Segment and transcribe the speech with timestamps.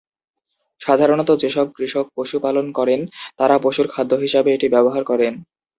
[0.81, 3.01] সাধারণত যেসব কৃষক পশু পালন করেন
[3.39, 5.33] তারা পশুর খাদ্য হিসেবে এটি ব্যবহার করেন।